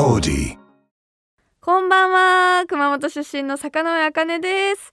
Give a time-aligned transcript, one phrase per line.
[0.00, 0.56] OD
[1.60, 2.64] こんばんは。
[2.66, 4.92] 熊本出身の坂上茜です。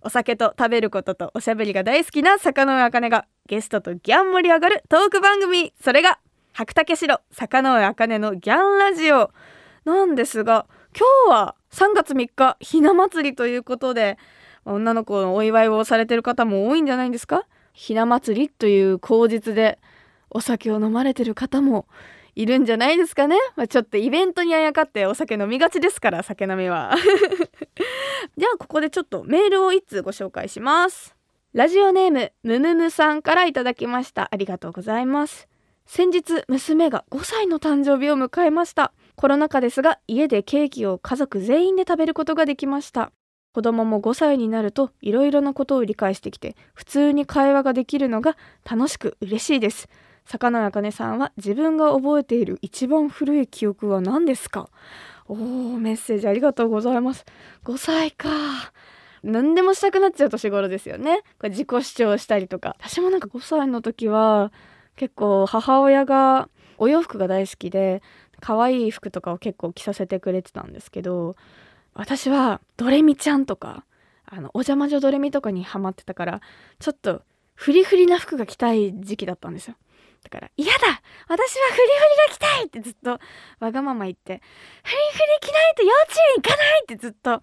[0.00, 5.74] お酒と食べることとおしゃべりが大好きな坂上茜がゲストとギャン盛り上がるトーク番組。
[5.84, 6.20] それが
[6.54, 9.30] 白竹城坂上茜のギャンラジオ。
[9.84, 10.64] なんですが
[10.96, 14.16] 今日は3月3日ひな祭りということで
[14.64, 17.46] 女の子のお祝いをされてる方も多いんじゃないんですか？
[17.74, 19.78] ひな祭りという口実で
[20.30, 21.86] お酒を飲まれてる方も
[22.36, 26.94] いるんじゃないですかね、まあ、ちょっとイベントにあやかってお酒飲みがちですから酒飲みは。
[28.36, 31.16] じゃあここでちょっとメールを1通ご紹介します。
[31.54, 34.28] ラジオネームむむむさんからいただきました。
[34.30, 35.48] ありがとうございます。
[35.86, 38.92] 先日娘が5歳の誕生日を迎えました。
[39.14, 43.12] コロナ禍ですが家でケーキを家族全員で食べることができました。
[43.54, 48.36] 子供も5歳になるといろいろなことを理解してきて普通に会話ができるのが
[48.70, 49.88] 楽しく嬉しいです。
[50.26, 54.68] 坂野茜さんは自分が覚えている一番古い記憶は何ですか？
[55.28, 57.24] おーメッセージありがとうございます。
[57.64, 58.28] 5歳か。
[59.22, 61.22] 何でもしたくなっちゃう年頃ですよね。
[61.38, 62.76] これ自己主張したりとか。
[62.80, 64.52] 私もなんか5歳の時は
[64.96, 68.02] 結構母親がお洋服が大好きで
[68.40, 71.36] 可愛い服とかを結構着させてくれてたんですけど
[71.94, 73.84] 私はドレミちゃんとか
[74.26, 76.40] あのお邪魔女ドレミとかにハマってたから
[76.78, 77.22] ちょっと
[77.54, 79.76] フリフリな服が着たい時期だったんですよ。
[80.26, 81.84] だから「嫌だ私はフリフ
[82.28, 83.20] リが着たい!」ってずっと
[83.60, 84.42] わがまま言って
[84.82, 87.42] 「フリフリ着ないと幼稚園行かない!」ってずっと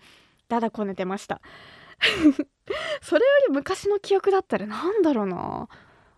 [0.50, 1.42] だだこねてました
[3.02, 5.70] それより昔の記憶だったらなんだろうな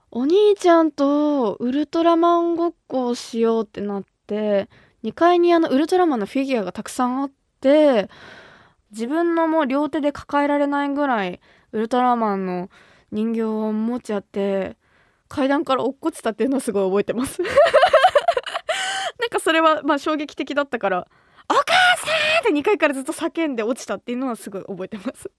[0.09, 4.69] お兄ちゃんとウルトラマンごっこをしようってなって
[5.03, 8.09] 2階にあのウルトラマンのフィギュアがたくさんあって
[8.91, 11.39] 自分のもう両手で抱えられないぐらい
[11.71, 12.69] ウルトラマンの
[13.11, 14.77] 人形を持っちゃって
[15.27, 17.41] 階段から落っこちたっていうのをすごい覚えてます。
[19.19, 21.07] なんかそれはまあ衝撃的だったから
[21.49, 21.63] 「お母
[21.97, 25.31] さん!」って2階からずっと叫んで落ちたっていうのはすごい覚えてます。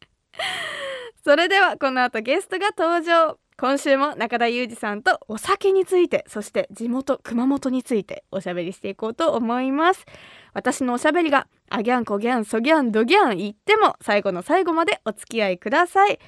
[1.25, 3.39] それではこの後ゲストが登場。
[3.59, 10.05] 今週も中田裕二さんとお酒についてそして地元熊本についておしゃべりしていこうと思います。
[10.53, 16.19] 私のおしゃべりがあギャンコギャンソギャンドギャン言っても最後の最後までお付き合いください。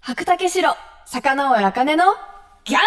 [0.00, 0.74] 白竹城
[1.04, 2.04] 坂上茜の
[2.64, 2.84] ギャンラ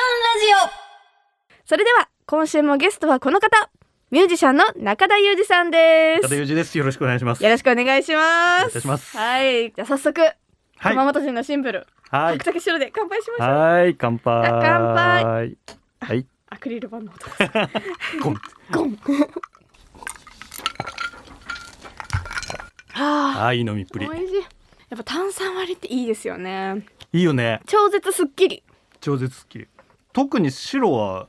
[0.68, 1.66] ジオ。
[1.66, 3.70] それでは今週もゲストはこの方。
[4.12, 6.24] ミュージシャンの中田裕二さんです。
[6.24, 6.78] 中田裕二です。
[6.78, 7.44] よろしくお願いします。
[7.44, 8.22] よろしくお願いします。
[8.59, 9.18] お願いいたします。
[9.18, 9.72] はい。
[9.72, 10.34] じゃあ早速、はい。
[10.92, 12.34] 熊本人のシンプルはい。
[12.34, 12.46] 白。
[12.46, 13.58] 竹城で乾杯しましょう。
[13.58, 14.48] はい、乾杯。
[14.48, 15.58] あ乾杯。
[16.02, 16.26] はい。
[16.50, 18.42] アクリル板の音 ゴン。
[18.72, 18.98] ゴン
[22.90, 23.03] は
[23.40, 23.46] あ。
[23.46, 24.06] はい、飲みっぷり。
[24.06, 26.86] やっぱ炭酸割りっていいですよね。
[27.14, 27.62] いいよね。
[27.66, 28.62] 超絶すっきり
[29.01, 29.67] 超絶好き。
[30.13, 31.28] 特に白は。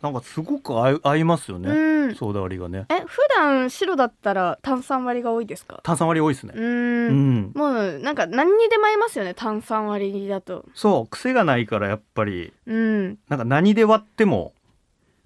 [0.00, 1.70] なんかすごく合い合いますよね。
[1.70, 1.74] う
[2.12, 2.86] んソーダ割りがね。
[2.88, 5.80] え普段白だったら炭酸割りが多いですか？
[5.82, 6.60] 炭酸割り多いですねう。
[6.60, 7.52] うんん。
[7.52, 12.52] もうなんか何にでも合いますよね炭酸割りだと、そう、癖がないから、やっぱり。
[12.66, 14.52] うん、なんか何で割っても。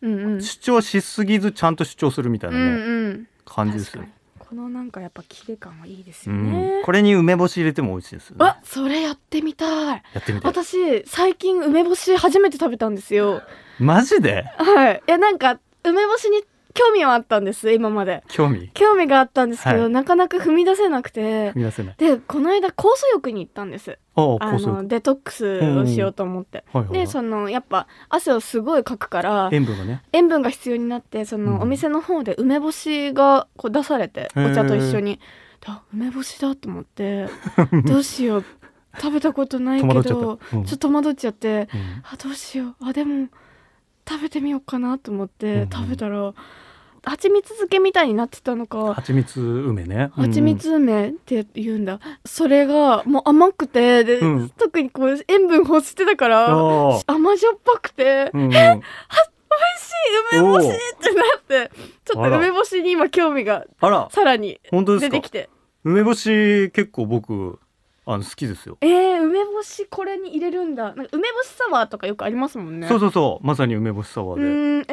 [0.01, 2.83] うんうん主張しすぎず、ちゃんと主張するみたいなうんね。
[2.83, 4.22] うん感じですよ確かに。
[4.53, 6.85] このなんかやっぱ切れ感はいいですうよね、ん。
[6.85, 8.45] これに梅干し入れても美味しいですよね。
[8.45, 10.47] あそれやってみたいやってみて。
[10.47, 13.41] 私最近梅干し初めて食べたんですよ
[13.79, 14.43] マジで？
[14.59, 18.23] はいいやなんか梅干しに興味はあったんです今まで。
[18.29, 18.71] 興味？
[18.75, 19.91] 興味があったんですけど、はい。
[19.91, 21.53] なかなか踏み出せなくて。
[21.53, 21.95] 踏み出せない。
[21.97, 23.99] でこの間酵素浴に行ったんです。
[24.15, 24.39] あ。
[24.41, 26.99] のデトックスをしようと思って、はいはいはい。
[27.01, 30.03] でそのやっぱ汗をすごいかくから塩分がね。
[30.13, 31.61] 塩分が必要になってその、うん。
[31.63, 35.21] お店の方で梅干しがこう出されてお茶と一緒に
[35.93, 37.29] 梅干しだと思って
[37.85, 38.45] どうしよう。
[38.97, 42.03] 食べたことないけどちょっと戸惑っちゃってうん。
[42.05, 42.89] あどうしよう。
[42.89, 43.29] あでも
[44.09, 45.71] 食べてみようかなと思って、うんうん。
[45.71, 46.35] 食べたら
[47.05, 48.95] 蜂蜜漬けみたいになってたのか。
[48.95, 50.11] 蜂蜜梅ね。
[50.15, 54.51] 蜂蜜梅って言うんだ、それがもう甘くてで、うん。
[54.51, 56.49] 特にこう塩分欲してたから。
[57.07, 58.51] 甘じょっぱくて、うんうん。
[58.51, 58.83] 美味し
[60.35, 61.71] い梅干しってなって
[62.05, 65.31] ちょっと梅干しに今興味があら、さらに出てき。
[65.31, 65.51] て。
[65.85, 67.59] 梅干し結構僕
[68.05, 68.79] あの好きですよ。
[68.81, 70.95] えー、梅干しこれに入れるんだ。
[70.95, 72.89] なんか梅干しサワーとかよくありますもんね。
[72.89, 74.87] そうそうそう、まさに梅干しサワうーーんえー、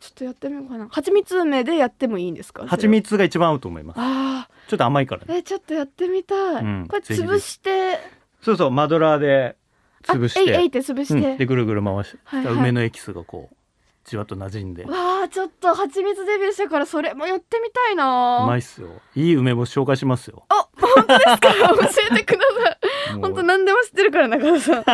[0.00, 0.88] ちょっとやってみようかな。
[0.90, 2.66] 蜂蜜梅でやってもいいんですか？
[2.66, 3.96] 蜂蜜が一番合うと思います。
[4.00, 5.36] あちょっと甘いからーね。
[5.36, 7.98] えーちょっとやってみたい、うんこれ潰して。
[8.42, 9.56] そうそう、マドラーで
[10.04, 12.54] 潰しあえいえいて、って潰して、うん、でぐるぐる回し、はいはい。
[12.54, 13.56] 梅のエキスがこう
[14.04, 14.84] じわっと馴染んで。
[14.84, 18.44] うわあちょっと蜂蜜デビューしてからそれもやってみたいな。
[18.46, 18.88] まいっすよ。
[19.16, 20.44] いい梅干し紹介しますよ。
[20.48, 21.52] あ本当ですか？
[21.74, 22.70] 教えてくださ
[23.14, 23.20] い。
[23.20, 24.84] 本当何でも知ってるから中田さん。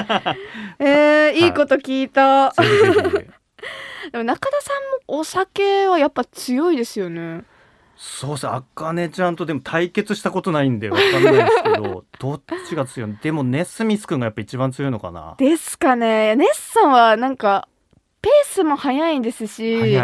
[0.83, 3.31] えー、いいこと聞いた、ぜひぜひ。
[4.13, 7.45] でも中田さんもお酒はやっぱ強いですよね。
[7.97, 13.11] そうさあかねちゃんとでも対決したことないんでわかんないですけど どっちが強い？
[13.11, 15.37] のでもネスミス君がやっぱ一番強いのかな？
[15.39, 16.35] ですかね。
[16.35, 17.69] ネッさんはなんか
[18.21, 19.97] ペースも速いですし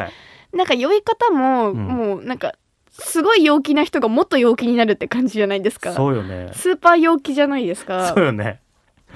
[0.53, 1.77] なんか酔い方も、うん。
[1.77, 2.55] もうなんか
[2.91, 5.93] すごい陽気な人がもっと陽気になるって感じじゃないですか。
[5.93, 6.51] そうよね。
[6.53, 8.13] スーパー陽気じゃないですか。
[8.15, 8.61] そうよね。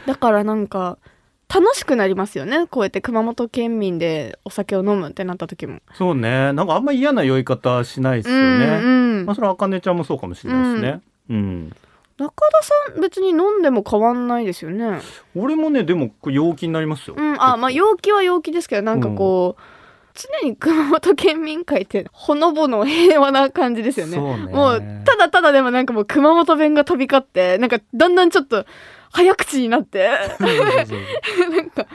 [0.06, 0.98] だからなんか
[1.52, 2.66] 楽しくなりますよね。
[2.66, 5.80] こうやって熊本県民でお酒を飲むってなった時も。
[5.94, 6.52] そうね。
[6.52, 9.26] なんかあんま嫌な酔い方しないですようんね、うん。
[9.26, 11.00] まあそれはあかねちゃんもそうかもしれないですね。
[11.30, 11.72] うん、
[12.18, 12.62] 中田
[12.92, 15.00] さん別に飲んでも変わんないですよね。
[15.34, 17.42] 俺もねでも陽気になりますよ、うん。
[17.42, 19.62] あまあ陽気は陽気ですけどなんかこう、
[20.14, 24.16] 常に熊本県民会ってほのぼの平和な感じですよね。
[24.16, 24.52] ね。
[24.52, 28.64] もうただただでもなんかもう熊本弁が飛び交ってなんかだんだんちょっと
[29.14, 30.08] 早口になって。
[30.08, 31.86] なんか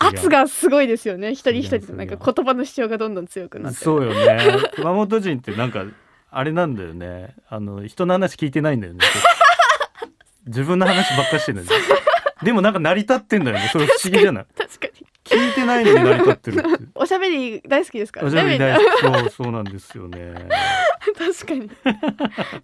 [0.00, 1.32] 圧がすごいですよね。
[1.32, 3.78] 一人一人なんか言葉の主張がどんどん強くなって。
[3.78, 4.38] そうよね。
[4.74, 5.84] 熊本人ってなんか
[6.30, 7.34] あれなんだよね。
[7.48, 9.00] あの人の話聞いてないんだよね。
[10.46, 11.86] 自分の話ばっかしてるんだよね。
[12.42, 13.68] でもなんか成り立ってんだよね。
[13.72, 14.46] それ不思議じゃない？
[14.56, 16.64] 確かに聞いてないのに成り立ってる
[16.94, 19.00] おしゃべり大好きですからおしゃべり大好き。
[19.00, 20.34] そうそうなんですよね
[21.16, 21.70] 確かに。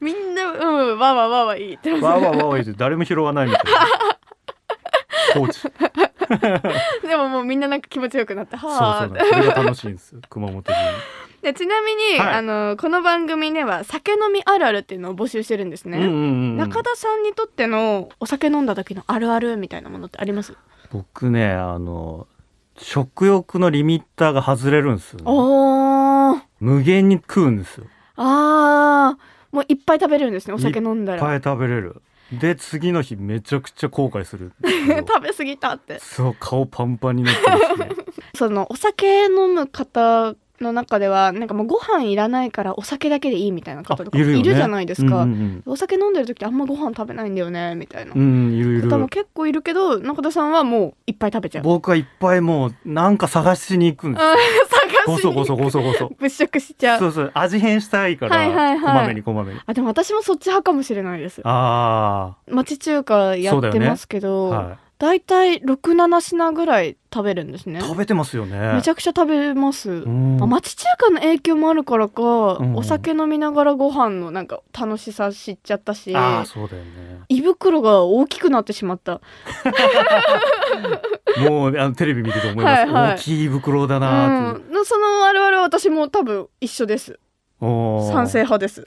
[0.00, 3.70] みんなうんわーわーわーわーいいってわーわーわーわー言って誰も拾わないみたいな。
[5.34, 5.58] 放置
[7.06, 10.20] でももうみんななんか気持ちよくなってはあなんですそれが楽しいんですよ。
[10.28, 10.72] 熊本人。
[11.42, 12.34] でちなみに、はい。
[12.36, 16.14] あのこの番組では酒飲みあるあるっていうのを募集してるんですね、うんうんう
[16.54, 20.56] ん中田さんにとってのお酒飲んだ時のあるあるみたいなものってあります？
[20.92, 22.26] 僕ねあの
[22.78, 27.86] 食欲のリミッターが外れるんですよ、ね、無限に食うんですよ
[28.16, 31.18] あーもういっぱい食べれるんですねお酒飲んだら。
[31.18, 32.02] いっぱい食べれる。
[32.32, 34.52] で次の日めちゃくちゃ後悔する。
[34.62, 35.98] 食べ過ぎたって。
[36.00, 38.04] そう顔パンパンになってるしね。
[38.34, 45.26] そのお酒飲む方の中ではなんかもうご飯いらないからお酒だけでいいみたいな方とかいる,、じゃないですか、
[45.66, 48.12] お酒飲んでる時ってあんまご飯食べないんだよねみたいな。
[48.12, 51.64] 方も結構いるけど中田さんはもういっぱい食べちゃう。
[51.64, 54.28] 僕はいっぱいもうなんか探しに行くんですよ。
[54.30, 54.36] あー
[55.06, 55.34] 探しに。
[55.34, 56.12] ごそごそごそごそ。
[56.18, 56.98] 物色しちゃう。
[56.98, 58.80] そうそう味変したいから、はいはいはい。
[58.80, 59.60] こまめにこまめに。
[59.66, 61.40] あでも私もそっち派かもしれないです。
[61.44, 64.78] あ町中華やってますけあど、はだい
[65.20, 67.78] たい67品ぐらい食べるんですね。
[67.78, 68.74] い食べてますよね。
[68.74, 70.42] めちゃくちゃ食べます、うん。
[70.42, 76.90] あ町中華の影響もあるからか、んお酒飲みながらご飯のなんか楽しさ知っちゃったしあーそうだよね。
[77.28, 79.20] 胃袋が大きくなってしまった。
[81.48, 83.16] もうあのテレビ見てて思います、はいはい。
[83.16, 84.58] 大きい袋だなう。
[84.58, 87.18] ん、そのあるあるは私も多分一緒です。
[87.60, 88.86] 賛成派です。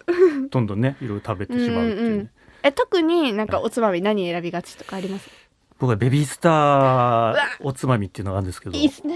[0.50, 2.02] どんどんねいろいろ食べてしまうっていう。
[2.02, 2.30] ね、うんうん。
[2.64, 5.30] え特になんかおつまみ何選びがちとかあります？
[5.80, 9.16] 僕はベビースターおつまみっていうのがあるんですけどいいっすね。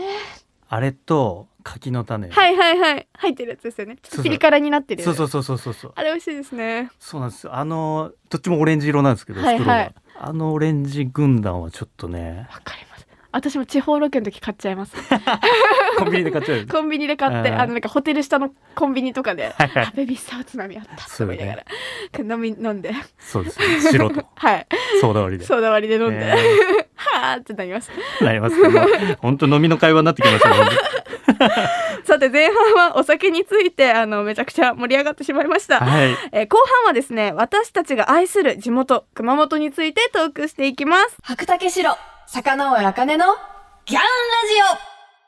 [0.70, 3.08] あれと柿の種、はいはいはい。
[3.14, 3.98] 入ってるやつですよね。
[4.02, 5.94] ちょっとピリ辛になってるそうそうそうそうそうそう。
[5.96, 6.90] あれ美味しいですね。
[6.98, 7.56] そうなんですよ。
[7.56, 9.96] あのどっちもオレンジ色なんですけどはいはい。
[10.18, 12.91] あのオレンジ軍団はちょっとねわかります
[13.32, 14.96] 私も地方ロケの時買っちゃいます。
[15.98, 17.60] コンビニで買っちゃうコンビニで買ってうん。
[17.60, 20.96] あのなんかホテル下のコンビニとかであベビースターおつまみあった。
[20.96, 21.36] とそうね。
[21.36, 21.64] 思いなが
[22.30, 22.94] ら飲み飲んで。
[23.20, 23.66] そうですね。
[23.92, 24.26] 白と。
[24.36, 24.68] はい。
[25.00, 25.46] ソーダ割りで。
[25.46, 26.36] ソーダ割りで飲んで、ね。
[26.96, 27.92] はーってなります。
[28.22, 28.80] なりますけど
[29.22, 30.56] 本当飲みの会話になってきましたね
[32.04, 36.18] さて前半はお酒についてあのめちゃくちゃ盛り上がってしまいました、はい。
[36.32, 41.18] えー後半はですね私たちが愛する地元熊本についてトークしていきます。
[41.24, 41.96] 白竹城、
[42.34, 43.26] 坂上茜の
[43.86, 44.08] ギャンラ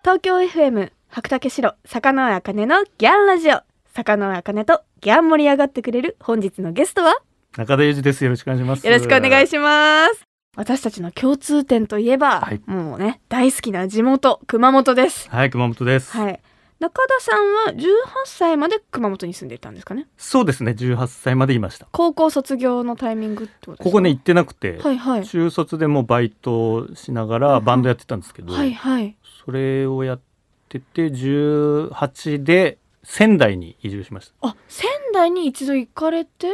[0.03, 3.59] 東京 FM 白竹城坂上茜のギャンラジオ。
[3.93, 7.17] 坂上茜とギャン盛り上がってくれる本日のゲストは
[7.57, 8.23] 中田裕二です。
[8.23, 8.87] よろしくお願いします。
[8.87, 10.21] よろしくお願いします。
[10.55, 12.61] 私たちの共通点といえば、はい。
[12.67, 15.29] もうね大好きな地元熊本です。
[15.29, 16.39] はい熊本です、はい
[16.83, 17.85] 中田さんは18
[18.25, 20.05] 歳まで熊本に住んでいたんですかね。
[20.17, 20.73] そうですね。
[20.77, 21.87] 18歳までいました。
[21.93, 23.83] 高校卒業のタイミングってことですか？
[23.85, 25.25] ここね行ってなくて、はいはい。
[25.25, 29.15] 中卒でもうバイトしながらバンドやってたんですけど、はいはい。
[29.45, 30.19] それをやっ
[30.67, 34.49] てて18で仙台に移住しました。
[34.49, 36.49] あ仙台に一度行かれて？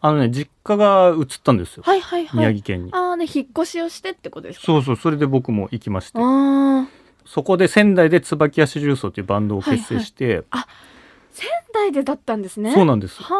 [0.00, 2.38] あのね実家が移ったんですよ、はいはいはい。
[2.40, 2.92] 宮城県に。
[2.92, 4.66] ああね引っ越しをしてってことですか？
[4.66, 6.18] そうそうそれで僕も行きまして。
[6.18, 6.88] ああ
[7.28, 10.44] そこで仙台で椿足重曹っていうバンドを結成して、
[11.30, 12.72] 仙台でだったんですね。
[12.72, 13.22] そうなんです。
[13.22, 13.34] は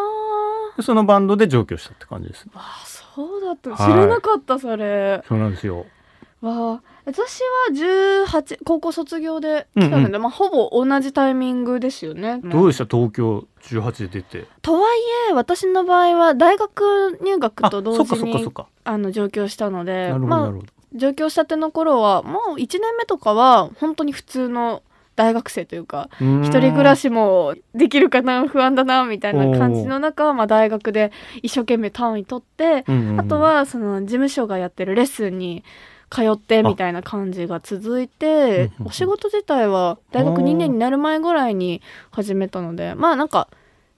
[0.73, 0.77] あ。
[0.77, 2.45] でそのバンドで上京したって感じです。
[2.53, 3.71] あそうだった。
[3.71, 5.87] はい知らなかったそれ、そうなんですよ。
[6.41, 12.39] わあ私は18高校卒業で来たので、うんまあほぼ同じタイミングですよね。
[12.43, 12.85] どうでした？
[12.85, 14.45] 東京18で出て。
[14.61, 14.99] とはい
[15.31, 18.47] え私の場合は大学入学と同時に
[18.83, 24.83] あの上京したのでなるほどまあなるほど、上京したての頃はもう1年目とかは本当に普通の
[25.15, 31.11] 大学生というか一一人暮らしもできるかな不安だなみたいな感じの中、まあ、大学で
[31.43, 32.85] 一生懸命単位取って、
[33.17, 35.65] あとはその事務所がやってるレッスンに
[36.09, 41.81] 通ってみたいな感じが続いてお仕事自体は大学2年になる前ぐらいに
[42.11, 43.49] 始めたのでまあなんか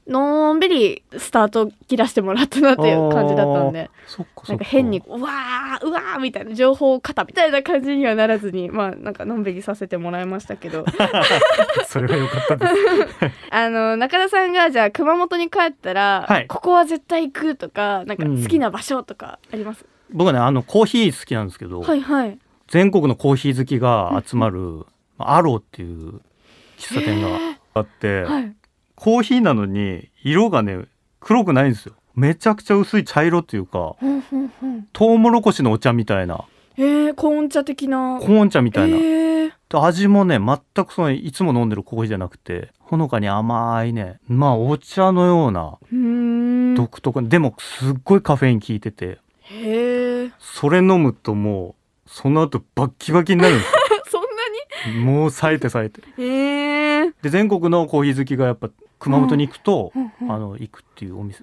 [0.08, 3.90] のんびりスタート切らしてもらったなっていう感じだったんで。
[4.08, 10.86] そっかなんか変にうわーうわーみたいな情報型みたいな感じにはならずにまあなんかのんびりさせてもらいましたけど。
[11.88, 12.74] それは良かったです。
[13.52, 16.48] あの中田さんがじゃあ熊本に帰ったら、はい。
[16.48, 22.38] ここは絶対行くとかなんか好きな場所とかあります、僕はねあのコーヒー好きなんですけど、はいはい。
[22.68, 24.86] 全国のコーヒー好きが集まる
[25.18, 26.22] アローっていう
[26.78, 28.56] 喫茶店があって、はい
[29.02, 30.86] コーヒーなのに色がね
[31.20, 31.96] 黒くないんですよ。
[32.14, 33.96] めちゃくちゃ薄い茶色っていうか
[34.94, 36.46] トウモロコシのお茶みたいな。
[36.78, 38.20] えー、コーン茶的な。
[38.22, 39.52] コーン茶みたいな、えー。
[39.70, 45.80] で味もね全くそのいつも飲んでるコーヒーじゃなくてほのかに甘いねまあお茶のような
[46.76, 53.72] 独特なでもすっごいカフェイン効いててへえそれ飲むともうその後バッキバキになるんです
[54.12, 56.02] そんなよもう冴えて冴えて。
[56.18, 58.70] にへえで全国のコーヒー好きがやっぱ
[59.02, 61.42] 熊本に行くと、あの行くっていうお店。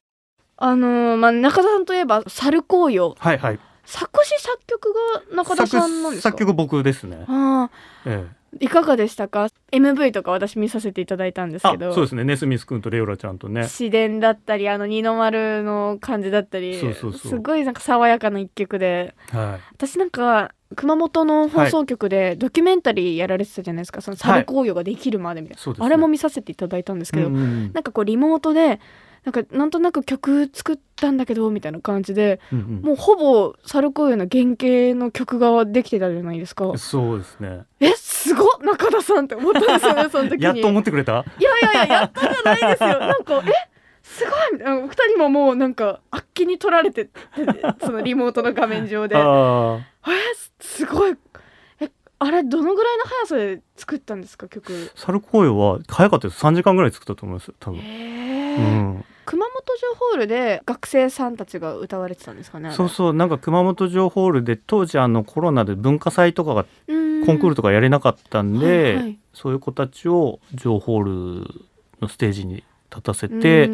[0.57, 3.59] あのーまあ中田さんといえば猿紅葉はいはい
[3.91, 4.95] 作詞作曲
[5.33, 6.29] が中田さんなんですか？
[6.31, 7.71] 作曲僕ですね、あ
[8.05, 11.93] ええ、ーいかがでしたか？MV とか私見させていただいたんですあけど。
[11.95, 12.25] そうですね。
[12.25, 13.63] ネスミス君とレオラちゃんとね。
[13.63, 17.31] 自然だったりあの二の丸の感じだったりそうそうそう。
[17.31, 19.15] すごいなんか爽やかな一曲で。
[19.31, 19.75] はい。
[19.75, 25.87] 私なんか熊本の放送局でドキュメンタリーやられてたじゃないですか、その猿紅葉ができるまでみたいな、そうですね。
[25.87, 27.73] あれも見させていただいたんですけど、うんうん。
[27.73, 28.81] なんかこうリモートで
[29.29, 32.81] なんかなんとなく曲作ったんだけどみたいな感じでうんうん。
[32.83, 36.73] もうほぼ猿紅葉の原型の曲ができてたじゃないですか。
[36.79, 37.65] そうですね。
[37.81, 38.49] えすごっ！
[38.63, 40.45] 中田さんって思ったんですよね その時に。
[40.45, 41.27] やっと思ってくれた？
[41.39, 42.89] いやいやいややったじゃないですよ。
[43.01, 43.53] なんかえ
[44.03, 44.35] すごい！
[44.55, 44.87] みたいな。
[44.87, 47.11] 二人ももうなんかあっけに取られてて
[47.85, 49.15] そのリモートの画面上で。
[49.15, 49.79] えあ
[50.35, 51.15] すすごい。
[51.81, 54.73] えあれどのぐらいの速さで作ったんですか曲？
[54.73, 56.43] あ猿紅葉は早かったです。
[56.45, 63.13] 3時間ぐらい作ったと思いますよ多分、へえ、うん、熊本城ホールで学生さんたちが歌われてたんですかねそうそう。
[63.13, 69.19] なんか熊本城ホールで当時あのコロナで文化祭とかがコンクールとかやれなかったんで、はいはい。
[69.35, 71.03] そういう子たちを城ホー
[71.43, 71.65] ル
[72.01, 73.69] のステージに立たせて、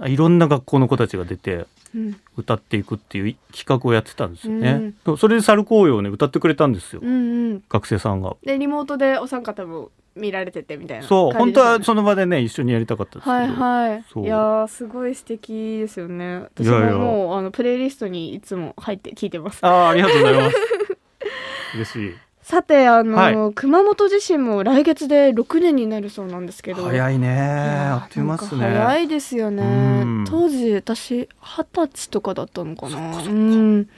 [0.00, 0.10] うん。
[0.10, 2.20] いろんな学校の子たちが出てうん。
[2.36, 4.94] 歌っていくっていう企画をやってたんですよね。
[5.16, 7.62] それで猿紅葉をね歌ってくれたんですよ、うんうん。
[7.68, 8.34] 学生さんが。
[8.42, 14.20] でリモートでお三方も見られててみたいなそう本当はその場でね一緒にやりたかったですけど、はいはい。
[14.22, 16.40] いやーすごい素敵ですよね。
[16.54, 19.64] 私ももうあのプレイリストにいつも入って聞いてます。
[19.64, 20.56] ああありがとうございます。
[21.76, 22.14] 嬉しい。
[22.46, 26.84] さてあの、は熊本地震も来月で6年になるそうなんですけど。
[26.84, 27.40] 早いね。
[27.40, 28.60] あっという間っすね。
[28.60, 29.64] 早いですよね。
[29.64, 30.24] うん。
[30.28, 33.20] 当時私二十歳とかだったのかな。
[33.20, 33.88] うん。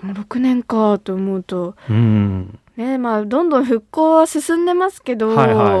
[0.00, 1.74] もう6年かと思うと。
[1.90, 2.56] うん。
[2.76, 5.80] ねまあどんどん復興は進んでますけど、はいはい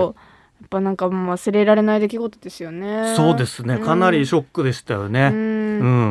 [0.58, 3.78] やっぱなんかもう忘れられない出来事ですよねそうですね。
[3.78, 5.28] かなりショックでしたようね。
[5.28, 5.36] んう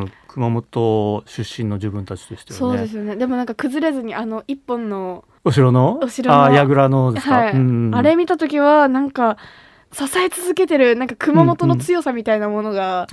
[0.06, 0.12] ん。
[0.28, 2.60] 熊本出身の自分たちとしてはね。
[2.60, 6.00] そうですよねでもなんか崩れずにあの一本の、お城の？
[6.02, 6.38] お城の？
[6.38, 7.36] ああ櫓のですか？
[7.36, 9.38] はいうんあれ見た時はなんか
[9.96, 13.08] 支え続けてるなんか熊本の強さみたいなものが。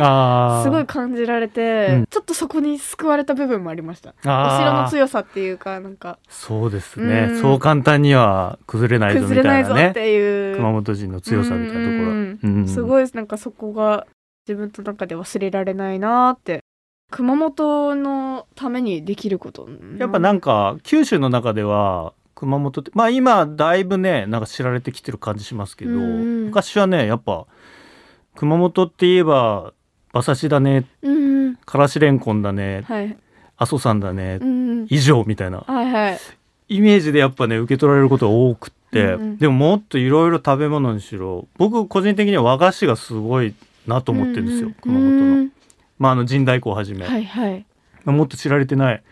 [0.64, 2.06] すごい感じられて、うん。
[2.10, 4.10] ちょっとそこに救われた部分もありました。
[4.10, 6.18] お城の強さっていうかなんか。
[6.28, 7.40] そうですね、うん。
[7.40, 10.56] そう簡単には崩れないぞみ崩れないぞったいなねていう。
[10.56, 12.40] 熊本人の強さみたいなところ、うん。
[12.42, 14.06] うんすごいなんかそこが
[14.48, 16.64] 自分の中で忘れられないなって。
[17.12, 19.68] 熊本のためにできること。
[19.98, 27.46] やっぱなんか九州の中では熊本ってまあ今だいぶねなんか知られてきてる感じしますけど、うん昔はねやっぱ
[28.34, 29.72] 熊本って言えば
[30.12, 31.56] 馬刺しだねうんうん。
[31.56, 33.16] からしれんこんだねはい。
[33.58, 34.86] 阿蘇山だね、うんうん。
[34.90, 35.58] 以上みたいな。
[35.58, 36.18] はいはい。
[36.68, 39.38] イメージでやっぱね受け取られることが多くって、うんうん。
[39.38, 43.54] でももっといろいろ食べ物にしろ僕個人的には和菓子がすごい
[43.86, 45.26] なと思ってるんですよ、うん熊本の。
[45.42, 45.52] うん。
[46.00, 47.64] まああの神代湖をはじめ、はいはい。
[48.04, 49.02] もっと知られてない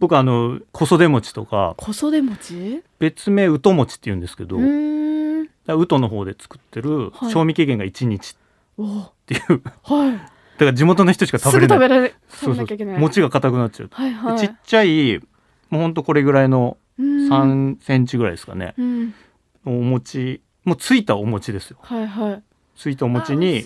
[0.00, 2.82] 僕あの小袖餅とか小袖餅？
[2.98, 5.44] 別名うと餅って言うんですけど、うーん。
[5.44, 7.30] だから宇土の方で作ってるはい。
[7.30, 8.34] 賞味期限が1日
[8.78, 10.18] おっていう、だ はい。
[10.58, 11.78] から地元の人しか食すべれない。
[11.78, 12.98] ぐ食べられそうそう。
[12.98, 14.40] 餅が硬くなっちゃう、はいはい。
[14.40, 15.20] でちっちゃい
[15.68, 17.28] もうほんとこれぐらいのうん。
[17.28, 19.14] 3センチぐらいですかね、うん。
[19.66, 21.78] お餅もうついたお餅ですよ。
[21.82, 22.42] はいはい。
[22.76, 23.64] ついたお餅に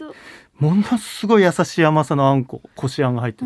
[0.58, 3.44] ものすごい優しい甘さのあんここしあんが入ってて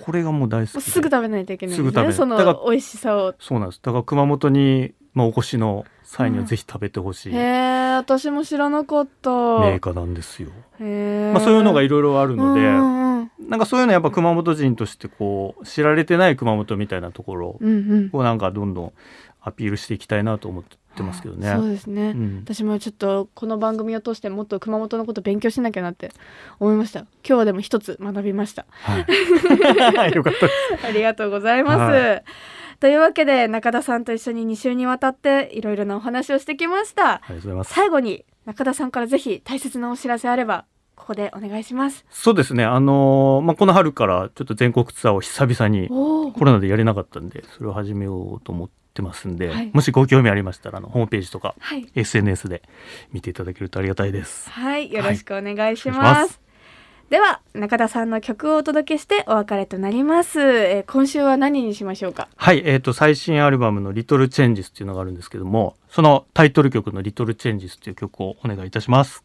[0.00, 2.12] これがもう大好きすぐ食べないといけないんですね。
[2.12, 3.34] そだからの美味しさを。
[3.38, 3.80] そうなんです。
[3.82, 7.34] だから熊本にまあ、お越しの際にはぜひ食べてほしい。
[7.34, 9.30] へえ私も知らなかった。
[9.30, 10.50] メーカーなんですよ。
[10.78, 13.08] へえまあ、そういうのがいろいろあるので、うんうん
[13.48, 18.10] なんかそういうのやっぱ熊本人としてこう知られてない熊本みたいなところうんうん。
[18.12, 18.92] をなんかどんどん
[19.40, 21.52] アピールしていきたいなと思ってますけどね。
[21.54, 22.42] そうですね、うん。
[22.44, 26.12] 私もちょっとこの番組を通してもっと熊本のこと勉強しなきゃなって
[26.60, 27.00] 思いました。
[27.00, 28.66] 今日はでも一つ学びました。
[28.70, 30.32] はい、 よかっ
[30.80, 30.88] た。
[30.88, 32.22] ありがとうございます、は
[32.80, 37.14] というわけで中田さんと一緒に2週にわたっていろいろなお話をしてきました。
[37.14, 37.74] ありがとうございます。
[37.74, 40.64] 最後に中田さんからぜひ大切なお知らせあれば
[40.94, 42.04] ここでお願いします。
[42.10, 42.64] そうですね。
[42.64, 49.70] あのーまあこの春からちょっと全国ツアーを久々にコロナでやれなかったんで、それを始めようと思ってますんで、はい。
[49.72, 51.86] もしご興味ありましたらあのホームページとかはい。
[51.94, 52.62] SNS で
[53.12, 54.50] 見ていただけるとありがたいです。
[54.50, 54.92] はい。
[54.92, 56.40] よろしくお願いします,、
[57.10, 62.28] では中田さんの曲をお届けしてお別れとなります、えー今週は何にしましょうか？
[62.36, 69.24] はい、えっ、と最新アルバムのリトルチェンジスっていうのがあるんですけども、そのタイトル曲のリトルチェンジスっていう曲をお願いいたします。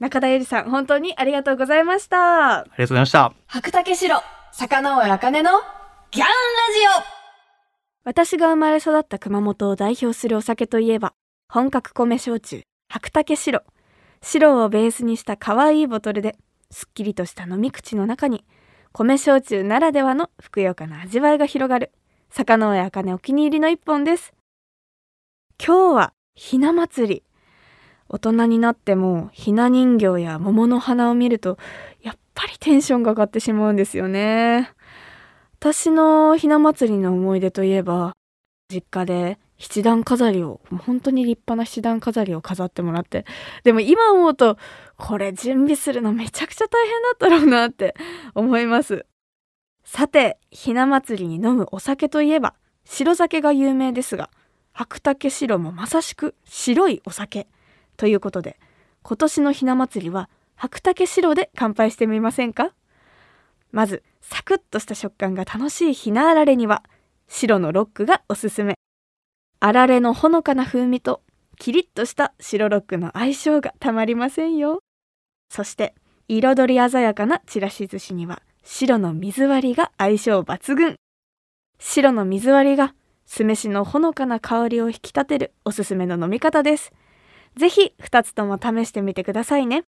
[0.00, 2.60] 中田ゆりさん本当にありがとうございました。
[2.60, 3.32] ありがとうございました。
[3.46, 4.16] 白竹城、
[4.52, 5.50] 坂上茜の
[6.10, 6.32] ギャンラ
[7.04, 7.19] ジ
[8.02, 11.12] 私が生まれ育った熊本を代表するお酒といえば
[11.52, 13.62] 本格米焼酎白竹白。
[14.22, 16.36] 白をベースにした可愛いボトルで
[16.70, 18.44] すっきりとした飲み口の中に
[18.92, 21.92] 米焼酎ならではのふくよかな味わいが広がる。
[22.30, 24.32] 坂上茜お気に入りの一本です。
[25.62, 27.22] 今日はひな祭り。
[28.08, 31.58] 大人になってもひな人形や桃の花を見ると
[32.02, 34.72] やっぱりテンションが上がってしまうんですよね。
[35.62, 38.14] 私のひな祭りの思い出といえば
[38.72, 43.26] 実家で七段飾りを本当に立派な七段飾りを飾ってもらって
[43.62, 44.56] でも今思うと
[44.96, 47.94] これ準備するのめちゃくちゃ大変だったろうなって
[48.34, 49.04] 思います。
[49.84, 52.54] さてひな祭りに飲むお酒といえば
[52.86, 54.30] 白酒が有名ですが
[54.72, 57.48] 白竹白もまさしく白いお酒
[57.98, 58.58] ということで
[59.02, 62.72] 今年のひな祭りは白竹白で乾杯してみませんか？
[63.72, 66.82] まずサクッとした食感が楽しいひなあられには
[67.28, 68.74] 白のロックがおすすめ。
[69.60, 71.22] あられのほのかな風味と
[71.58, 74.80] キリッとした白ロックの相性がたまりませんよ。
[75.50, 75.94] そして
[76.28, 80.96] 彩り鮮やかなちらし寿司には白の水割りが相性抜群。
[81.78, 82.94] 白の水割りが
[83.26, 86.92] 酢飯のほのかな香りを引き立てるおすすめの飲み方です。
[87.56, 89.84] ぜひ2つとも試してみてくださいね。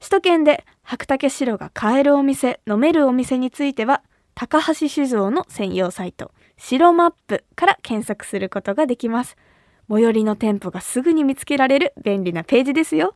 [0.00, 4.02] 首都圏で白竹白が買えるお店飲めるお店については
[4.34, 9.36] 高橋酒造の専用サイト白マップから検索することができます。
[9.90, 13.14] 最寄りの店舗がすぐに見つけられる便利なページですよ。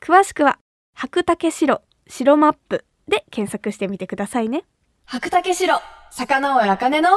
[0.00, 0.58] 詳しくは
[0.94, 4.58] 白竹白白マップで検索してみてくださいね。
[4.58, 4.62] オ
[5.04, 5.78] 白竹城、
[6.10, 7.10] 坂上茜の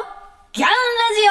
[0.51, 0.73] ギャンラ
[1.15, 1.29] ジ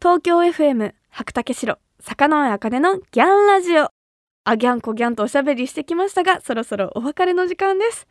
[0.00, 3.90] 東京 FM 白竹城坂上茜のギャンラジオ
[4.48, 8.06] あギャンコギャンとおしゃべりしてきましたがそろそろお別れの時間です。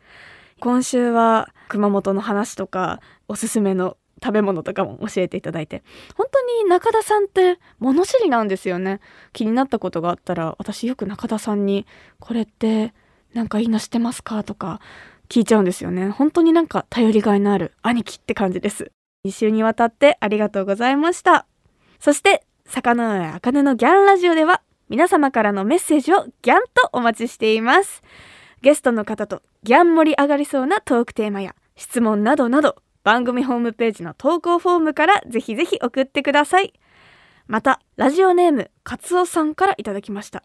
[0.60, 5.82] 今週は熊本の話とかおすすめの食べ物とかも教えていただいて。
[6.16, 9.00] 本当に中田さんって物知りなんですよね。
[9.32, 11.88] 気になったことがあったら私よく中田さんに
[12.20, 12.94] これって
[13.34, 14.80] なんかいいの知ってますかとか
[15.28, 16.08] 聞いちゃうんですよね。
[16.08, 18.92] 本当になんか頼りがいのある兄貴って感じです。
[19.26, 21.46] 2週にわたってありがとうございました。
[21.98, 28.02] そして坂上茜のギャンラジオでは皆様からのメッセージをギャンとお待ちしています。
[28.62, 36.72] ゲストの方とギャン盛り上がりそうなトークテーマや質問などなど番組ホームページの投稿フォームからぜひぜひ送ってください。
[37.46, 40.42] またラジオネームカツオさんからいただきました。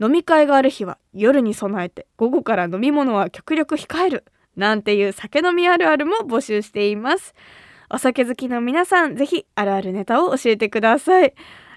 [0.00, 4.24] 飲み会がある日は夜に備えて午後から飲み物は極力控える
[4.56, 7.34] なんていう酒飲みあるあるも募集しています。
[7.90, 11.34] お酒好きの皆さんぜひあるあるネタを教えてください。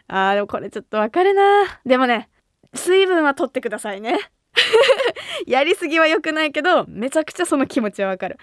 [0.07, 1.81] あーでもこれちょっとわかるな。
[1.85, 2.29] でもね
[2.73, 4.19] 水分は取ってくださいね。
[5.47, 8.37] やりすぎは良くないけどめちゃくちゃその気持ちはわかる。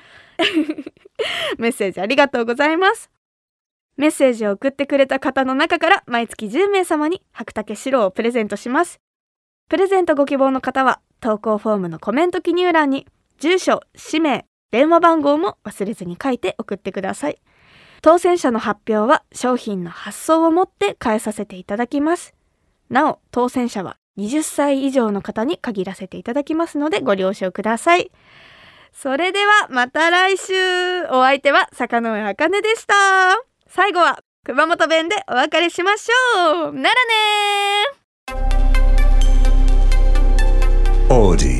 [1.58, 3.10] メッセージありがとうございます。
[3.96, 9.00] メッセージを送ってくれた方の中から毎月10名様に白竹白をプレゼントします。
[9.68, 13.06] プレゼントご希望の方は投稿フォームのコメント記入欄に
[13.38, 17.40] 住所氏名電話番号も忘れずに書いて送ってください。
[18.02, 22.34] 当選者の発表は商品の発送をもって返させていただきます。
[22.88, 28.10] なお当選者は20歳以上の方に限らせていただきますのでご了承ください。
[28.92, 30.52] それではまた来週。
[31.10, 32.94] お相手は坂上茜でした。
[33.68, 36.72] 最後は熊本弁でお別れしましょう。
[36.72, 41.10] ならねー。
[41.10, 41.59] Audi.